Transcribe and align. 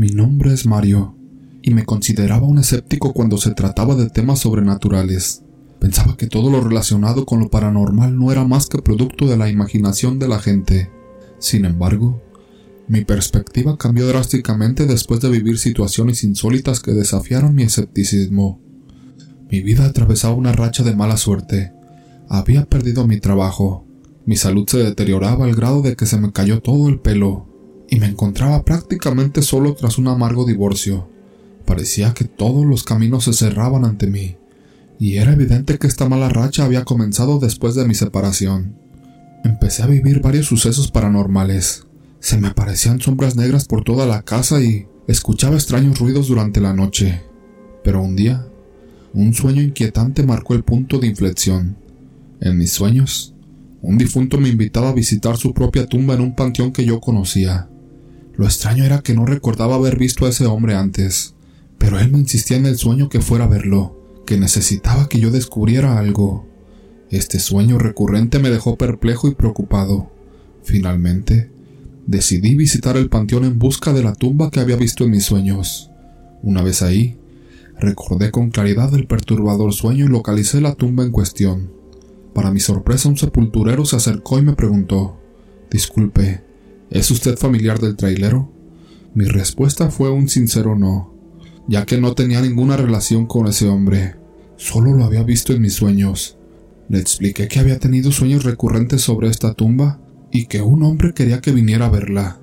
Mi 0.00 0.08
nombre 0.08 0.54
es 0.54 0.64
Mario, 0.64 1.14
y 1.60 1.74
me 1.74 1.84
consideraba 1.84 2.46
un 2.46 2.56
escéptico 2.56 3.12
cuando 3.12 3.36
se 3.36 3.50
trataba 3.50 3.94
de 3.96 4.08
temas 4.08 4.38
sobrenaturales. 4.38 5.42
Pensaba 5.78 6.16
que 6.16 6.26
todo 6.26 6.50
lo 6.50 6.62
relacionado 6.62 7.26
con 7.26 7.38
lo 7.38 7.50
paranormal 7.50 8.18
no 8.18 8.32
era 8.32 8.46
más 8.46 8.66
que 8.66 8.78
producto 8.78 9.26
de 9.26 9.36
la 9.36 9.50
imaginación 9.50 10.18
de 10.18 10.26
la 10.26 10.38
gente. 10.38 10.90
Sin 11.38 11.66
embargo, 11.66 12.22
mi 12.88 13.04
perspectiva 13.04 13.76
cambió 13.76 14.06
drásticamente 14.06 14.86
después 14.86 15.20
de 15.20 15.28
vivir 15.28 15.58
situaciones 15.58 16.24
insólitas 16.24 16.80
que 16.80 16.92
desafiaron 16.92 17.54
mi 17.54 17.64
escepticismo. 17.64 18.58
Mi 19.50 19.60
vida 19.60 19.84
atravesaba 19.84 20.34
una 20.34 20.52
racha 20.52 20.82
de 20.82 20.96
mala 20.96 21.18
suerte. 21.18 21.74
Había 22.26 22.64
perdido 22.64 23.06
mi 23.06 23.20
trabajo. 23.20 23.84
Mi 24.24 24.36
salud 24.36 24.66
se 24.66 24.78
deterioraba 24.78 25.44
al 25.44 25.54
grado 25.54 25.82
de 25.82 25.94
que 25.94 26.06
se 26.06 26.18
me 26.18 26.32
cayó 26.32 26.62
todo 26.62 26.88
el 26.88 27.00
pelo 27.00 27.49
y 27.90 27.98
me 27.98 28.06
encontraba 28.06 28.64
prácticamente 28.64 29.42
solo 29.42 29.74
tras 29.74 29.98
un 29.98 30.06
amargo 30.06 30.46
divorcio. 30.46 31.10
Parecía 31.66 32.14
que 32.14 32.24
todos 32.24 32.64
los 32.64 32.84
caminos 32.84 33.24
se 33.24 33.32
cerraban 33.32 33.84
ante 33.84 34.06
mí, 34.06 34.36
y 35.00 35.16
era 35.16 35.32
evidente 35.32 35.76
que 35.76 35.88
esta 35.88 36.08
mala 36.08 36.28
racha 36.28 36.64
había 36.64 36.84
comenzado 36.84 37.40
después 37.40 37.74
de 37.74 37.86
mi 37.86 37.94
separación. 37.94 38.76
Empecé 39.44 39.82
a 39.82 39.86
vivir 39.86 40.20
varios 40.20 40.46
sucesos 40.46 40.90
paranormales. 40.90 41.86
Se 42.20 42.38
me 42.38 42.48
aparecían 42.48 43.00
sombras 43.00 43.34
negras 43.34 43.64
por 43.64 43.82
toda 43.82 44.06
la 44.06 44.22
casa 44.22 44.60
y 44.60 44.86
escuchaba 45.08 45.56
extraños 45.56 45.98
ruidos 45.98 46.28
durante 46.28 46.60
la 46.60 46.72
noche. 46.72 47.22
Pero 47.82 48.02
un 48.02 48.14
día, 48.14 48.46
un 49.14 49.34
sueño 49.34 49.62
inquietante 49.62 50.22
marcó 50.22 50.54
el 50.54 50.62
punto 50.62 50.98
de 50.98 51.08
inflexión. 51.08 51.76
En 52.40 52.56
mis 52.56 52.70
sueños, 52.70 53.34
un 53.82 53.98
difunto 53.98 54.38
me 54.38 54.50
invitaba 54.50 54.90
a 54.90 54.94
visitar 54.94 55.36
su 55.36 55.52
propia 55.54 55.86
tumba 55.86 56.14
en 56.14 56.20
un 56.20 56.36
panteón 56.36 56.72
que 56.72 56.84
yo 56.84 57.00
conocía. 57.00 57.68
Lo 58.36 58.44
extraño 58.44 58.84
era 58.84 59.00
que 59.00 59.14
no 59.14 59.26
recordaba 59.26 59.76
haber 59.76 59.98
visto 59.98 60.26
a 60.26 60.30
ese 60.30 60.46
hombre 60.46 60.74
antes, 60.74 61.34
pero 61.78 61.98
él 61.98 62.10
me 62.10 62.18
insistía 62.18 62.56
en 62.56 62.66
el 62.66 62.76
sueño 62.76 63.08
que 63.08 63.20
fuera 63.20 63.44
a 63.44 63.48
verlo, 63.48 64.22
que 64.26 64.38
necesitaba 64.38 65.08
que 65.08 65.20
yo 65.20 65.30
descubriera 65.30 65.98
algo. 65.98 66.46
Este 67.10 67.38
sueño 67.38 67.78
recurrente 67.78 68.38
me 68.38 68.50
dejó 68.50 68.76
perplejo 68.76 69.28
y 69.28 69.34
preocupado. 69.34 70.12
Finalmente, 70.62 71.50
decidí 72.06 72.54
visitar 72.54 72.96
el 72.96 73.08
panteón 73.08 73.44
en 73.44 73.58
busca 73.58 73.92
de 73.92 74.02
la 74.02 74.14
tumba 74.14 74.50
que 74.50 74.60
había 74.60 74.76
visto 74.76 75.04
en 75.04 75.10
mis 75.10 75.24
sueños. 75.24 75.90
Una 76.42 76.62
vez 76.62 76.82
ahí, 76.82 77.18
recordé 77.78 78.30
con 78.30 78.50
claridad 78.50 78.94
el 78.94 79.06
perturbador 79.06 79.72
sueño 79.72 80.04
y 80.04 80.08
localicé 80.08 80.60
la 80.60 80.74
tumba 80.74 81.04
en 81.04 81.12
cuestión. 81.12 81.72
Para 82.34 82.52
mi 82.52 82.60
sorpresa, 82.60 83.08
un 83.08 83.16
sepulturero 83.16 83.84
se 83.84 83.96
acercó 83.96 84.38
y 84.38 84.42
me 84.42 84.54
preguntó, 84.54 85.18
Disculpe, 85.70 86.42
¿Es 86.90 87.08
usted 87.12 87.36
familiar 87.36 87.78
del 87.78 87.94
trailero? 87.94 88.52
Mi 89.14 89.24
respuesta 89.24 89.90
fue 89.90 90.10
un 90.10 90.28
sincero 90.28 90.76
no, 90.76 91.14
ya 91.68 91.86
que 91.86 91.98
no 91.98 92.14
tenía 92.14 92.40
ninguna 92.40 92.76
relación 92.76 93.26
con 93.26 93.46
ese 93.46 93.68
hombre, 93.68 94.16
solo 94.56 94.92
lo 94.94 95.04
había 95.04 95.22
visto 95.22 95.52
en 95.52 95.62
mis 95.62 95.74
sueños. 95.74 96.36
Le 96.88 96.98
expliqué 96.98 97.46
que 97.46 97.60
había 97.60 97.78
tenido 97.78 98.10
sueños 98.10 98.42
recurrentes 98.42 99.02
sobre 99.02 99.28
esta 99.28 99.54
tumba 99.54 100.00
y 100.32 100.46
que 100.46 100.62
un 100.62 100.82
hombre 100.82 101.14
quería 101.14 101.40
que 101.40 101.52
viniera 101.52 101.86
a 101.86 101.90
verla. 101.90 102.40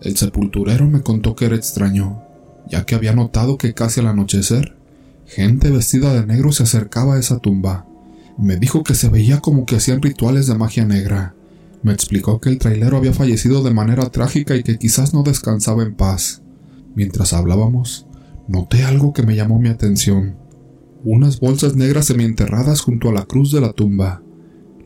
El 0.00 0.16
sepulturero 0.16 0.86
me 0.86 1.00
contó 1.00 1.34
que 1.34 1.46
era 1.46 1.56
extraño, 1.56 2.22
ya 2.70 2.86
que 2.86 2.94
había 2.94 3.14
notado 3.14 3.58
que 3.58 3.74
casi 3.74 3.98
al 3.98 4.06
anochecer, 4.06 4.76
gente 5.26 5.70
vestida 5.70 6.14
de 6.14 6.24
negro 6.24 6.52
se 6.52 6.62
acercaba 6.62 7.16
a 7.16 7.18
esa 7.18 7.40
tumba. 7.40 7.84
Me 8.38 8.58
dijo 8.58 8.84
que 8.84 8.94
se 8.94 9.08
veía 9.08 9.40
como 9.40 9.66
que 9.66 9.74
hacían 9.74 10.02
rituales 10.02 10.46
de 10.46 10.54
magia 10.54 10.84
negra, 10.84 11.34
me 11.82 11.92
explicó 11.92 12.40
que 12.40 12.48
el 12.48 12.58
trailero 12.58 12.96
había 12.96 13.12
fallecido 13.12 13.62
de 13.62 13.72
manera 13.72 14.10
trágica 14.10 14.56
y 14.56 14.62
que 14.62 14.78
quizás 14.78 15.14
no 15.14 15.22
descansaba 15.22 15.82
en 15.82 15.94
paz. 15.94 16.42
Mientras 16.94 17.32
hablábamos, 17.32 18.06
noté 18.48 18.82
algo 18.84 19.12
que 19.12 19.22
me 19.22 19.36
llamó 19.36 19.60
mi 19.60 19.68
atención. 19.68 20.36
Unas 21.04 21.38
bolsas 21.38 21.76
negras 21.76 22.06
semienterradas 22.06 22.80
junto 22.80 23.08
a 23.08 23.12
la 23.12 23.24
cruz 23.24 23.52
de 23.52 23.60
la 23.60 23.72
tumba. 23.72 24.22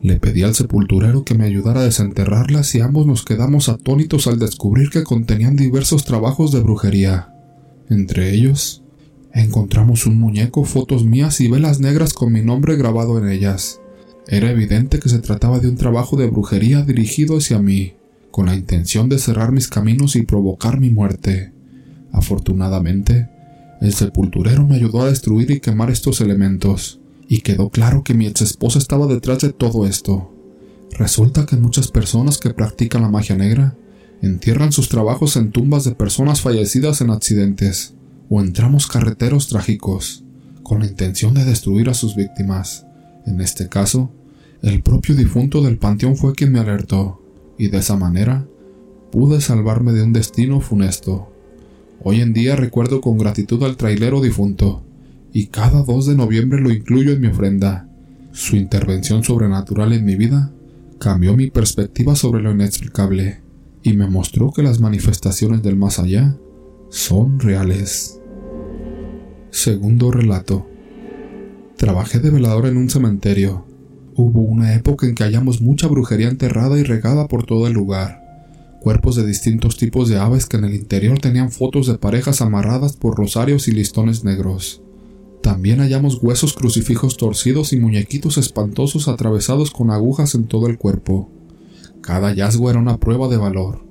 Le 0.01 0.19
pedí 0.19 0.43
al 0.43 0.53
sepulturero 0.53 1.23
que 1.23 1.33
me 1.33 1.45
ayudara 1.45 1.79
a 1.79 1.85
desenterrarlas 1.85 2.75
y 2.75 2.81
ambos 2.81 3.07
nos 3.07 3.25
quedamos 3.25 3.69
atónitos 3.69 4.27
al 4.27 4.37
descubrir 4.37 4.89
que 4.89 5.03
contenían 5.03 5.55
diversos 5.55 6.05
trabajos 6.05 6.51
de 6.51 6.59
brujería. 6.59 7.33
Entre 7.89 8.33
ellos, 8.33 8.83
encontramos 9.33 10.05
un 10.05 10.19
muñeco, 10.19 10.65
fotos 10.65 11.03
mías 11.05 11.41
y 11.41 11.47
velas 11.47 11.79
negras 11.79 12.13
con 12.13 12.31
mi 12.31 12.41
nombre 12.41 12.75
grabado 12.75 13.17
en 13.17 13.29
ellas. 13.29 13.79
Era 14.27 14.51
evidente 14.51 14.99
que 14.99 15.09
se 15.09 15.19
trataba 15.19 15.59
de 15.59 15.67
un 15.67 15.75
trabajo 15.75 16.15
de 16.15 16.29
brujería 16.29 16.83
dirigido 16.83 17.37
hacia 17.37 17.59
mí, 17.59 17.95
con 18.31 18.45
la 18.45 18.55
intención 18.55 19.09
de 19.09 19.19
cerrar 19.19 19.51
mis 19.51 19.67
caminos 19.67 20.15
y 20.15 20.23
provocar 20.23 20.79
mi 20.79 20.89
muerte. 20.89 21.51
Afortunadamente, 22.11 23.29
el 23.81 23.93
sepulturero 23.93 24.65
me 24.65 24.75
ayudó 24.75 25.01
a 25.01 25.09
destruir 25.09 25.51
y 25.51 25.59
quemar 25.59 25.91
estos 25.91 26.21
elementos, 26.21 27.01
y 27.27 27.41
quedó 27.41 27.69
claro 27.69 28.03
que 28.03 28.13
mi 28.13 28.27
ex 28.27 28.41
esposa 28.41 28.79
estaba 28.79 29.07
detrás 29.07 29.39
de 29.39 29.51
todo 29.51 29.85
esto. 29.85 30.33
Resulta 30.91 31.45
que 31.45 31.57
muchas 31.57 31.89
personas 31.89 32.37
que 32.37 32.53
practican 32.53 33.01
la 33.01 33.09
magia 33.09 33.35
negra 33.35 33.75
entierran 34.21 34.71
sus 34.71 34.87
trabajos 34.87 35.35
en 35.35 35.51
tumbas 35.51 35.83
de 35.83 35.95
personas 35.95 36.41
fallecidas 36.41 37.01
en 37.01 37.09
accidentes 37.09 37.93
o 38.29 38.41
en 38.41 38.53
tramos 38.53 38.87
carreteros 38.87 39.49
trágicos, 39.49 40.23
con 40.63 40.79
la 40.79 40.85
intención 40.85 41.33
de 41.33 41.43
destruir 41.43 41.89
a 41.89 41.93
sus 41.93 42.15
víctimas. 42.15 42.85
En 43.25 43.41
este 43.41 43.69
caso, 43.69 44.11
el 44.61 44.81
propio 44.81 45.15
difunto 45.15 45.61
del 45.61 45.77
panteón 45.77 46.15
fue 46.15 46.33
quien 46.33 46.51
me 46.51 46.59
alertó, 46.59 47.21
y 47.57 47.67
de 47.67 47.79
esa 47.79 47.97
manera 47.97 48.47
pude 49.11 49.41
salvarme 49.41 49.93
de 49.93 50.03
un 50.03 50.13
destino 50.13 50.59
funesto. 50.59 51.31
Hoy 52.01 52.21
en 52.21 52.33
día 52.33 52.55
recuerdo 52.55 53.01
con 53.01 53.17
gratitud 53.17 53.63
al 53.63 53.77
trailero 53.77 54.21
difunto, 54.21 54.83
y 55.31 55.47
cada 55.47 55.83
2 55.83 56.05
de 56.07 56.15
noviembre 56.15 56.61
lo 56.61 56.71
incluyo 56.71 57.11
en 57.11 57.21
mi 57.21 57.27
ofrenda. 57.27 57.87
Su 58.31 58.55
intervención 58.55 59.23
sobrenatural 59.23 59.93
en 59.93 60.05
mi 60.05 60.15
vida 60.15 60.51
cambió 60.99 61.35
mi 61.35 61.49
perspectiva 61.49 62.15
sobre 62.15 62.41
lo 62.41 62.51
inexplicable 62.51 63.41
y 63.83 63.93
me 63.93 64.07
mostró 64.07 64.51
que 64.51 64.63
las 64.63 64.79
manifestaciones 64.79 65.61
del 65.61 65.75
más 65.75 65.99
allá 65.99 66.37
son 66.89 67.39
reales. 67.39 68.19
Segundo 69.51 70.09
relato. 70.09 70.67
Trabajé 71.83 72.19
de 72.19 72.29
velador 72.29 72.67
en 72.67 72.77
un 72.77 72.89
cementerio. 72.89 73.65
Hubo 74.15 74.39
una 74.39 74.73
época 74.73 75.05
en 75.05 75.15
que 75.15 75.25
hallamos 75.25 75.59
mucha 75.59 75.85
brujería 75.89 76.29
enterrada 76.29 76.79
y 76.79 76.83
regada 76.83 77.27
por 77.27 77.45
todo 77.45 77.67
el 77.67 77.73
lugar. 77.73 78.23
Cuerpos 78.79 79.17
de 79.17 79.25
distintos 79.25 79.75
tipos 79.75 80.07
de 80.07 80.17
aves 80.17 80.45
que 80.45 80.55
en 80.55 80.63
el 80.63 80.75
interior 80.75 81.19
tenían 81.19 81.51
fotos 81.51 81.87
de 81.87 81.97
parejas 81.97 82.41
amarradas 82.41 82.93
por 82.93 83.17
rosarios 83.17 83.67
y 83.67 83.73
listones 83.73 84.23
negros. 84.23 84.81
También 85.41 85.79
hallamos 85.79 86.23
huesos 86.23 86.53
crucifijos 86.53 87.17
torcidos 87.17 87.73
y 87.73 87.77
muñequitos 87.81 88.37
espantosos 88.37 89.09
atravesados 89.09 89.69
con 89.69 89.91
agujas 89.91 90.35
en 90.35 90.45
todo 90.45 90.67
el 90.67 90.77
cuerpo. 90.77 91.29
Cada 91.99 92.29
hallazgo 92.29 92.69
era 92.69 92.79
una 92.79 92.97
prueba 92.97 93.27
de 93.27 93.35
valor. 93.35 93.83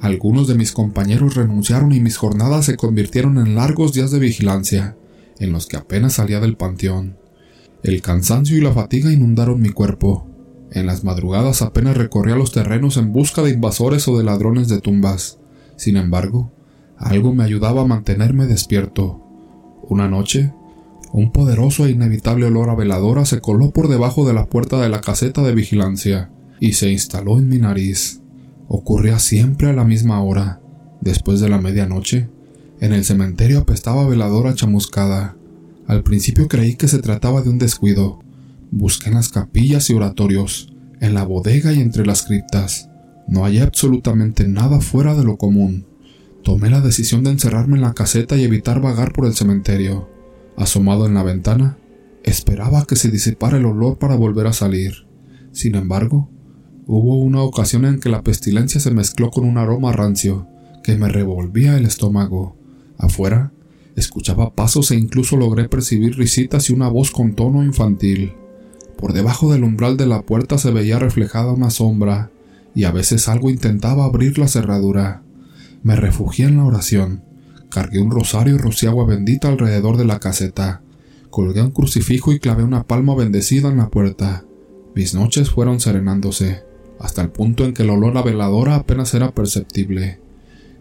Algunos 0.00 0.48
de 0.48 0.56
mis 0.56 0.72
compañeros 0.72 1.36
renunciaron 1.36 1.92
y 1.92 2.00
mis 2.00 2.16
jornadas 2.16 2.64
se 2.64 2.76
convirtieron 2.76 3.38
en 3.38 3.54
largos 3.54 3.92
días 3.92 4.10
de 4.10 4.18
vigilancia, 4.18 4.96
en 5.38 5.52
los 5.52 5.68
que 5.68 5.76
apenas 5.76 6.14
salía 6.14 6.40
del 6.40 6.56
panteón. 6.56 7.24
El 7.86 8.02
cansancio 8.02 8.58
y 8.58 8.60
la 8.60 8.72
fatiga 8.72 9.12
inundaron 9.12 9.60
mi 9.60 9.68
cuerpo. 9.68 10.26
En 10.72 10.86
las 10.86 11.04
madrugadas 11.04 11.62
apenas 11.62 11.96
recorría 11.96 12.34
los 12.34 12.50
terrenos 12.50 12.96
en 12.96 13.12
busca 13.12 13.42
de 13.42 13.52
invasores 13.52 14.08
o 14.08 14.18
de 14.18 14.24
ladrones 14.24 14.66
de 14.66 14.80
tumbas. 14.80 15.38
Sin 15.76 15.96
embargo, 15.96 16.52
algo 16.98 17.32
me 17.32 17.44
ayudaba 17.44 17.82
a 17.82 17.86
mantenerme 17.86 18.46
despierto. 18.46 19.22
Una 19.88 20.08
noche, 20.08 20.52
un 21.12 21.30
poderoso 21.30 21.86
e 21.86 21.92
inevitable 21.92 22.46
olor 22.46 22.70
a 22.70 22.74
veladora 22.74 23.24
se 23.24 23.40
coló 23.40 23.70
por 23.70 23.86
debajo 23.86 24.26
de 24.26 24.34
la 24.34 24.46
puerta 24.46 24.80
de 24.80 24.88
la 24.88 25.00
caseta 25.00 25.44
de 25.44 25.54
vigilancia 25.54 26.32
y 26.58 26.72
se 26.72 26.90
instaló 26.90 27.38
en 27.38 27.48
mi 27.48 27.58
nariz. 27.58 28.20
Ocurría 28.66 29.20
siempre 29.20 29.70
a 29.70 29.72
la 29.72 29.84
misma 29.84 30.20
hora, 30.24 30.60
después 31.02 31.38
de 31.38 31.48
la 31.48 31.58
medianoche. 31.58 32.30
En 32.80 32.92
el 32.92 33.04
cementerio 33.04 33.60
apestaba 33.60 34.08
veladora 34.08 34.56
chamuscada. 34.56 35.35
Al 35.86 36.02
principio 36.02 36.48
creí 36.48 36.74
que 36.74 36.88
se 36.88 36.98
trataba 36.98 37.42
de 37.42 37.50
un 37.50 37.58
descuido. 37.58 38.18
Busqué 38.70 39.08
en 39.08 39.14
las 39.14 39.28
capillas 39.28 39.88
y 39.88 39.94
oratorios, 39.94 40.72
en 41.00 41.14
la 41.14 41.24
bodega 41.24 41.72
y 41.72 41.80
entre 41.80 42.04
las 42.04 42.22
criptas. 42.22 42.90
No 43.28 43.44
hallé 43.44 43.62
absolutamente 43.62 44.48
nada 44.48 44.80
fuera 44.80 45.14
de 45.14 45.24
lo 45.24 45.36
común. 45.36 45.86
Tomé 46.42 46.70
la 46.70 46.80
decisión 46.80 47.24
de 47.24 47.30
encerrarme 47.30 47.76
en 47.76 47.82
la 47.82 47.94
caseta 47.94 48.36
y 48.36 48.44
evitar 48.44 48.80
vagar 48.80 49.12
por 49.12 49.26
el 49.26 49.34
cementerio. 49.34 50.08
Asomado 50.56 51.06
en 51.06 51.14
la 51.14 51.22
ventana, 51.22 51.76
esperaba 52.24 52.84
que 52.86 52.96
se 52.96 53.10
disipara 53.10 53.58
el 53.58 53.66
olor 53.66 53.98
para 53.98 54.16
volver 54.16 54.46
a 54.46 54.52
salir. 54.52 55.06
Sin 55.52 55.74
embargo, 55.74 56.30
hubo 56.86 57.18
una 57.18 57.42
ocasión 57.42 57.84
en 57.84 58.00
que 58.00 58.08
la 58.08 58.22
pestilencia 58.22 58.80
se 58.80 58.90
mezcló 58.90 59.30
con 59.30 59.44
un 59.44 59.58
aroma 59.58 59.92
rancio 59.92 60.48
que 60.82 60.96
me 60.96 61.08
revolvía 61.08 61.76
el 61.76 61.84
estómago. 61.84 62.56
Afuera, 62.98 63.52
Escuchaba 63.96 64.54
pasos 64.54 64.90
e 64.90 64.94
incluso 64.94 65.36
logré 65.36 65.68
percibir 65.68 66.16
risitas 66.16 66.70
y 66.70 66.72
una 66.72 66.88
voz 66.88 67.10
con 67.10 67.34
tono 67.34 67.64
infantil. 67.64 68.34
Por 68.96 69.12
debajo 69.12 69.52
del 69.52 69.64
umbral 69.64 69.96
de 69.96 70.06
la 70.06 70.22
puerta 70.22 70.58
se 70.58 70.70
veía 70.70 70.98
reflejada 70.98 71.52
una 71.52 71.70
sombra, 71.70 72.30
y 72.74 72.84
a 72.84 72.92
veces 72.92 73.28
algo 73.28 73.50
intentaba 73.50 74.04
abrir 74.04 74.38
la 74.38 74.48
cerradura. 74.48 75.22
Me 75.82 75.96
refugié 75.96 76.46
en 76.46 76.58
la 76.58 76.64
oración, 76.64 77.22
Cargué 77.76 78.00
un 78.00 78.10
rosario 78.10 78.54
y 78.54 78.58
rocié 78.58 78.88
agua 78.88 79.06
bendita 79.06 79.48
alrededor 79.48 79.96
de 79.96 80.04
la 80.04 80.18
caseta. 80.18 80.82
Colgué 81.30 81.60
un 81.60 81.72
crucifijo 81.72 82.32
y 82.32 82.38
clavé 82.38 82.62
una 82.62 82.86
palma 82.86 83.14
bendecida 83.14 83.68
en 83.68 83.76
la 83.76 83.90
puerta. 83.90 84.44
Mis 84.94 85.14
noches 85.14 85.50
fueron 85.50 85.80
serenándose, 85.80 86.62
hasta 86.98 87.20
el 87.20 87.30
punto 87.30 87.64
en 87.64 87.74
que 87.74 87.82
el 87.82 87.90
olor 87.90 88.16
a 88.16 88.22
veladora 88.22 88.76
apenas 88.76 89.12
era 89.12 89.34
perceptible. 89.34 90.20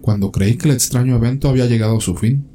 Cuando 0.01 0.31
creí 0.31 0.55
que 0.55 0.69
el 0.69 0.75
extraño 0.75 1.15
evento 1.15 1.49
había 1.49 1.65
llegado 1.65 1.97
a 1.97 2.01
su 2.01 2.15
fin, 2.15 2.47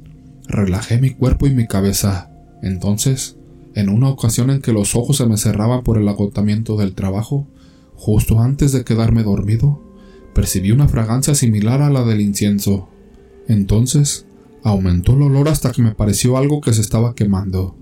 relajé 0.47 0.99
mi 0.99 1.11
cuerpo 1.11 1.47
y 1.47 1.51
mi 1.51 1.67
cabeza. 1.67 2.31
Entonces, 2.61 3.37
en 3.73 3.89
una 3.89 4.09
ocasión 4.09 4.49
en 4.49 4.61
que 4.61 4.73
los 4.73 4.95
ojos 4.95 5.17
se 5.17 5.25
me 5.25 5.37
cerraban 5.37 5.83
por 5.83 5.97
el 5.97 6.07
agotamiento 6.07 6.77
del 6.77 6.93
trabajo, 6.93 7.47
justo 7.95 8.39
antes 8.39 8.71
de 8.71 8.83
quedarme 8.83 9.23
dormido, 9.23 9.81
percibí 10.33 10.71
una 10.71 10.87
fragancia 10.87 11.35
similar 11.35 11.81
a 11.81 11.89
la 11.89 12.03
del 12.03 12.21
incienso. 12.21 12.89
Entonces, 13.47 14.25
aumentó 14.63 15.13
el 15.13 15.23
olor 15.23 15.47
hasta 15.47 15.71
que 15.71 15.81
me 15.81 15.95
pareció 15.95 16.37
algo 16.37 16.61
que 16.61 16.73
se 16.73 16.81
estaba 16.81 17.15
quemando. 17.15 17.75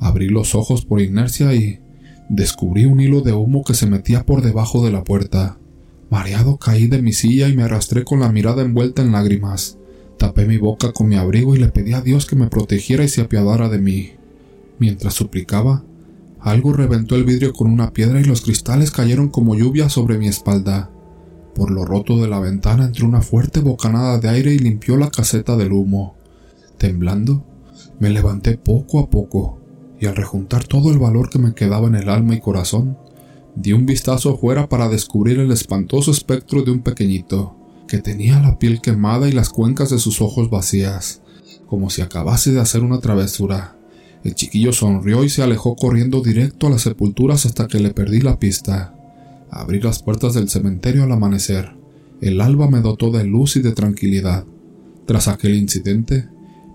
Abrí 0.00 0.28
los 0.28 0.54
ojos 0.54 0.84
por 0.84 1.00
inercia 1.00 1.54
y 1.54 1.80
descubrí 2.28 2.84
un 2.84 3.00
hilo 3.00 3.20
de 3.20 3.32
humo 3.32 3.64
que 3.64 3.74
se 3.74 3.86
metía 3.86 4.24
por 4.24 4.42
debajo 4.42 4.84
de 4.84 4.92
la 4.92 5.04
puerta. 5.04 5.58
Mareado 6.10 6.58
caí 6.58 6.86
de 6.86 7.02
mi 7.02 7.12
silla 7.12 7.48
y 7.48 7.56
me 7.56 7.62
arrastré 7.62 8.04
con 8.04 8.20
la 8.20 8.30
mirada 8.32 8.62
envuelta 8.62 9.02
en 9.02 9.12
lágrimas. 9.12 9.78
Tapé 10.24 10.46
mi 10.46 10.56
boca 10.56 10.90
con 10.90 11.06
mi 11.06 11.16
abrigo 11.16 11.54
y 11.54 11.58
le 11.58 11.68
pedí 11.68 11.92
a 11.92 12.00
Dios 12.00 12.24
que 12.24 12.34
me 12.34 12.46
protegiera 12.46 13.04
y 13.04 13.08
se 13.08 13.20
apiadara 13.20 13.68
de 13.68 13.76
mí. 13.76 14.12
Mientras 14.78 15.12
suplicaba, 15.12 15.84
algo 16.40 16.72
reventó 16.72 17.14
el 17.14 17.24
vidrio 17.24 17.52
con 17.52 17.70
una 17.70 17.92
piedra 17.92 18.22
y 18.22 18.24
los 18.24 18.40
cristales 18.40 18.90
cayeron 18.90 19.28
como 19.28 19.54
lluvia 19.54 19.90
sobre 19.90 20.16
mi 20.16 20.26
espalda. 20.26 20.90
Por 21.54 21.70
lo 21.70 21.84
roto 21.84 22.16
de 22.16 22.28
la 22.28 22.40
ventana 22.40 22.86
entró 22.86 23.06
una 23.06 23.20
fuerte 23.20 23.60
bocanada 23.60 24.18
de 24.18 24.30
aire 24.30 24.54
y 24.54 24.58
limpió 24.58 24.96
la 24.96 25.10
caseta 25.10 25.58
del 25.58 25.72
humo. 25.72 26.14
Temblando, 26.78 27.44
me 28.00 28.08
levanté 28.08 28.56
poco 28.56 29.00
a 29.00 29.10
poco, 29.10 29.58
y 30.00 30.06
al 30.06 30.16
rejuntar 30.16 30.64
todo 30.64 30.90
el 30.90 30.98
valor 30.98 31.28
que 31.28 31.38
me 31.38 31.54
quedaba 31.54 31.86
en 31.86 31.96
el 31.96 32.08
alma 32.08 32.34
y 32.34 32.40
corazón, 32.40 32.96
di 33.56 33.74
un 33.74 33.84
vistazo 33.84 34.30
afuera 34.30 34.70
para 34.70 34.88
descubrir 34.88 35.38
el 35.38 35.52
espantoso 35.52 36.12
espectro 36.12 36.62
de 36.62 36.70
un 36.70 36.80
pequeñito, 36.80 37.58
que 37.86 37.98
tenía 37.98 38.40
la 38.40 38.58
piel 38.58 38.80
quemada 38.80 39.28
y 39.28 39.32
las 39.32 39.50
cuencas 39.50 39.90
de 39.90 39.98
sus 39.98 40.20
ojos 40.20 40.50
vacías, 40.50 41.22
como 41.66 41.90
si 41.90 42.02
acabase 42.02 42.52
de 42.52 42.60
hacer 42.60 42.82
una 42.82 43.00
travesura. 43.00 43.76
El 44.22 44.34
chiquillo 44.34 44.72
sonrió 44.72 45.22
y 45.22 45.28
se 45.28 45.42
alejó 45.42 45.76
corriendo 45.76 46.22
directo 46.22 46.66
a 46.66 46.70
las 46.70 46.82
sepulturas 46.82 47.44
hasta 47.44 47.68
que 47.68 47.78
le 47.78 47.90
perdí 47.90 48.20
la 48.20 48.38
pista. 48.38 48.94
Abrí 49.50 49.80
las 49.80 50.02
puertas 50.02 50.34
del 50.34 50.48
cementerio 50.48 51.04
al 51.04 51.12
amanecer. 51.12 51.76
El 52.20 52.40
alba 52.40 52.70
me 52.70 52.80
dotó 52.80 53.10
de 53.10 53.24
luz 53.24 53.56
y 53.56 53.60
de 53.60 53.72
tranquilidad. 53.72 54.46
Tras 55.06 55.28
aquel 55.28 55.54
incidente, 55.54 56.28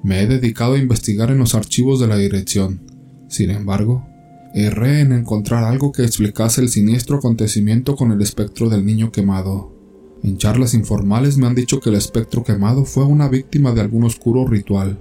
me 0.03 0.21
he 0.21 0.27
dedicado 0.27 0.73
a 0.73 0.77
investigar 0.77 1.31
en 1.31 1.39
los 1.39 1.55
archivos 1.55 1.99
de 1.99 2.07
la 2.07 2.17
dirección. 2.17 2.81
Sin 3.27 3.49
embargo, 3.49 4.05
erré 4.53 5.01
en 5.01 5.11
encontrar 5.11 5.63
algo 5.63 5.91
que 5.91 6.03
explicase 6.03 6.61
el 6.61 6.69
siniestro 6.69 7.17
acontecimiento 7.17 7.95
con 7.95 8.11
el 8.11 8.21
espectro 8.21 8.69
del 8.69 8.85
niño 8.85 9.11
quemado. 9.11 9.78
En 10.23 10.37
charlas 10.37 10.73
informales 10.73 11.37
me 11.37 11.47
han 11.47 11.55
dicho 11.55 11.79
que 11.79 11.89
el 11.89 11.95
espectro 11.95 12.43
quemado 12.43 12.85
fue 12.85 13.05
una 13.05 13.29
víctima 13.29 13.71
de 13.71 13.81
algún 13.81 14.03
oscuro 14.03 14.45
ritual, 14.45 14.99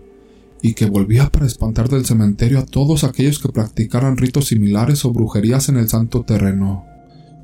y 0.63 0.75
que 0.75 0.87
volvía 0.87 1.31
para 1.31 1.47
espantar 1.47 1.89
del 1.89 2.07
cementerio 2.07 2.59
a 2.59 2.67
todos 2.67 3.05
aquellos 3.05 3.39
que 3.39 3.49
practicaran 3.49 4.17
ritos 4.17 4.47
similares 4.47 5.05
o 5.05 5.13
brujerías 5.13 5.69
en 5.69 5.77
el 5.77 5.89
santo 5.89 6.23
terreno. 6.23 6.85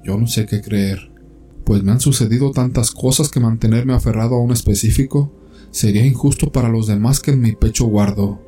Yo 0.05 0.19
no 0.19 0.27
sé 0.27 0.47
qué 0.47 0.61
creer, 0.61 1.11
pues 1.65 1.83
me 1.83 1.93
han 1.93 2.01
sucedido 2.01 2.51
tantas 2.53 2.91
cosas 2.91 3.31
que 3.31 3.41
mantenerme 3.41 3.95
aferrado 3.95 4.35
a 4.37 4.41
un 4.41 4.53
específico 4.53 5.33
sería 5.71 6.07
injusto 6.07 6.53
para 6.53 6.69
los 6.69 6.87
demás 6.87 7.21
que 7.21 7.33
en 7.33 7.41
mi 7.41 7.53
pecho 7.53 7.87
guardo. 7.87 8.41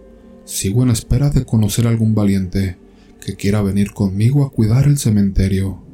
Sigo 0.44 0.82
en 0.82 0.90
espera 0.90 1.30
de 1.30 1.44
conocer 1.44 1.86
algún 1.86 2.14
valiente 2.14 2.78
que 3.24 3.34
quiera 3.34 3.62
venir 3.62 3.92
conmigo 3.92 4.44
a 4.44 4.50
cuidar 4.50 4.86
el 4.86 4.98
cementerio. 4.98 5.85